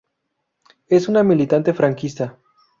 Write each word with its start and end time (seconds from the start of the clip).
Es 0.87 1.09
una 1.09 1.21
militante 1.21 1.75
franquista. 1.75 2.35